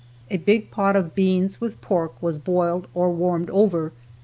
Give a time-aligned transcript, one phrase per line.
[0.31, 3.91] A big pot of beans with pork was boiled or warmed over.